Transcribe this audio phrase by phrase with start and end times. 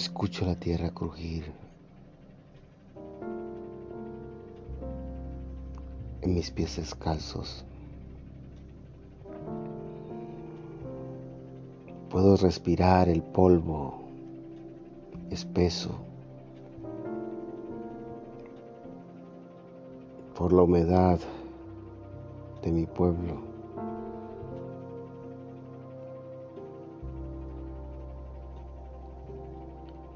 [0.00, 1.52] Escucho la tierra crujir
[6.22, 7.66] en mis pies descalzos.
[12.08, 14.00] Puedo respirar el polvo
[15.28, 15.90] espeso
[20.34, 21.18] por la humedad
[22.62, 23.49] de mi pueblo.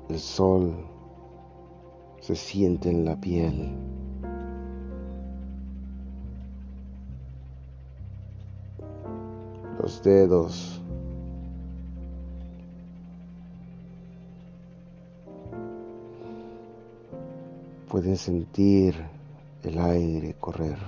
[0.09, 0.75] El sol
[2.21, 3.75] se siente en la piel.
[9.81, 10.81] Los dedos
[17.89, 18.95] pueden sentir
[19.63, 20.79] el aire correr.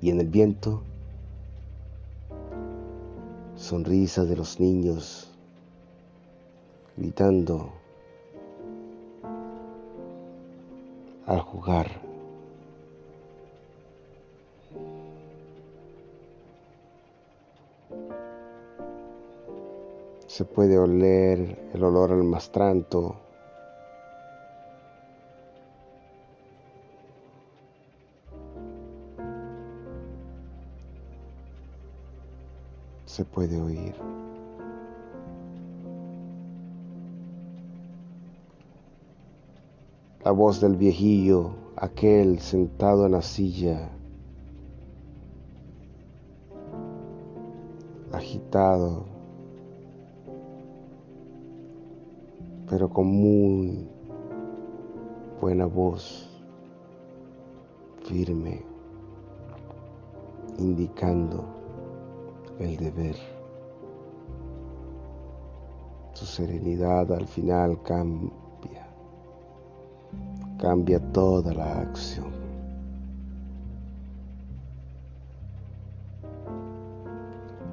[0.00, 0.82] Y en el viento,
[3.70, 5.28] sonrisa de los niños
[6.96, 7.70] gritando
[11.24, 11.88] al jugar.
[20.26, 23.29] Se puede oler el olor al mastranto.
[33.10, 33.92] Se puede oír.
[40.24, 43.90] La voz del viejillo, aquel sentado en la silla,
[48.12, 49.06] agitado
[52.68, 53.88] pero con muy
[55.40, 56.30] buena voz,
[58.04, 58.62] firme,
[60.58, 61.59] indicando
[62.60, 63.16] el deber.
[66.12, 68.86] Su serenidad al final cambia,
[70.58, 72.30] cambia toda la acción.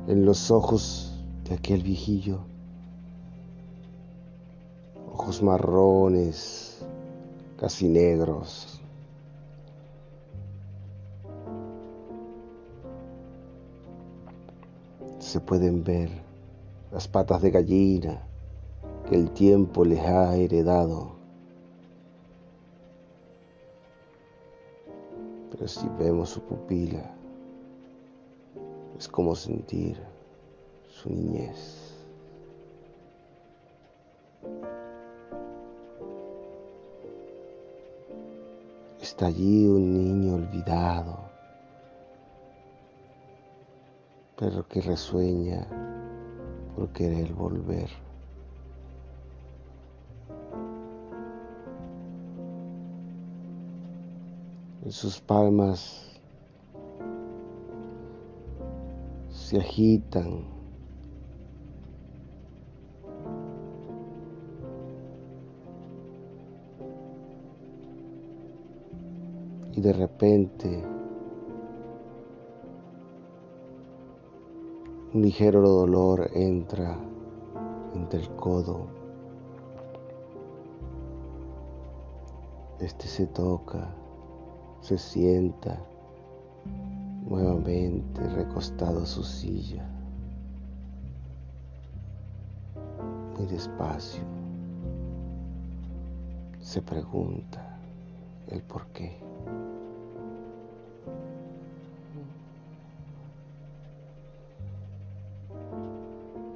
[0.07, 2.39] En los ojos de aquel viejillo
[5.27, 6.77] ojos marrones,
[7.59, 8.76] casi negros.
[15.19, 16.09] Se pueden ver
[16.91, 18.21] las patas de gallina
[19.09, 21.11] que el tiempo les ha heredado.
[25.51, 27.11] Pero si vemos su pupila,
[28.97, 29.97] es como sentir
[30.89, 31.87] su niñez.
[39.01, 41.17] Está allí un niño olvidado,
[44.37, 45.67] pero que resueña
[46.75, 47.89] por querer volver.
[54.85, 56.19] En sus palmas
[59.29, 60.45] se agitan
[69.73, 70.96] y de repente
[75.17, 76.95] un ligero dolor entra
[77.95, 78.85] entre el codo.
[82.79, 83.89] Este se toca,
[84.81, 85.79] se sienta
[87.27, 89.89] nuevamente recostado a su silla,
[93.35, 94.21] muy despacio.
[96.61, 97.79] Se pregunta
[98.49, 99.26] el por qué.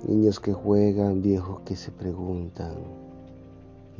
[0.08, 2.74] Niños que juegan, viejos que se preguntan,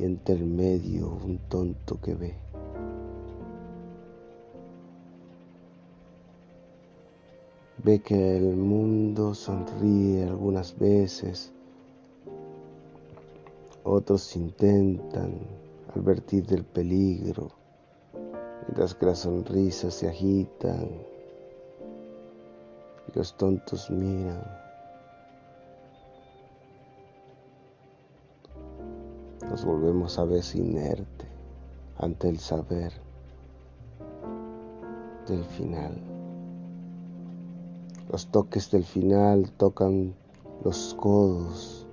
[0.00, 2.34] y entre el medio un tonto que ve.
[7.84, 11.52] Ve que el mundo sonríe algunas veces,
[13.84, 15.38] otros intentan
[15.94, 17.50] advertir del peligro,
[18.66, 20.88] mientras que las sonrisas se agitan
[23.08, 24.61] y los tontos miran.
[29.48, 31.26] Nos volvemos a ver inerte
[31.98, 32.92] ante el saber
[35.28, 36.00] del final.
[38.10, 40.14] Los toques del final tocan
[40.64, 41.86] los codos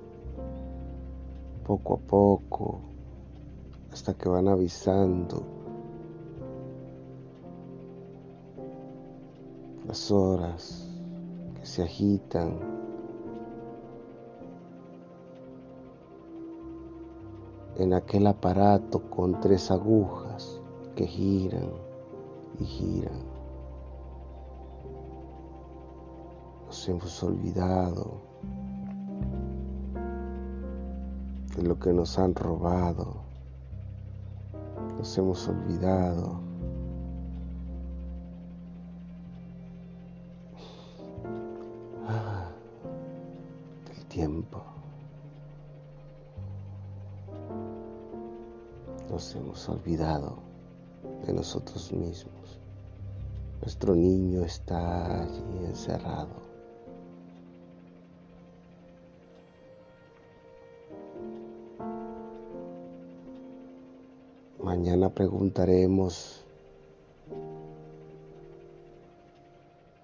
[1.66, 2.80] poco a poco
[3.92, 5.44] hasta que van avisando
[9.88, 10.88] las horas
[11.60, 12.79] que se agitan,
[17.80, 20.60] en aquel aparato con tres agujas
[20.96, 21.70] que giran
[22.60, 23.24] y giran.
[26.66, 28.22] Nos hemos olvidado
[31.56, 33.16] de lo que nos han robado.
[34.98, 36.42] Nos hemos olvidado
[43.88, 44.79] del tiempo.
[49.20, 50.38] Nos hemos olvidado
[51.28, 52.58] de nosotros mismos.
[53.60, 56.30] Nuestro niño está allí encerrado.
[64.64, 66.46] Mañana preguntaremos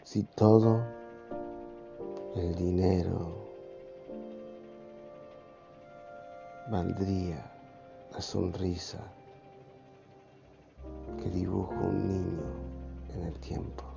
[0.03, 0.83] si todo
[2.35, 3.33] el dinero
[6.69, 7.54] valdría
[8.15, 9.11] la sonrisa
[11.21, 12.43] que dibuja un niño
[13.13, 13.94] en el tiempo.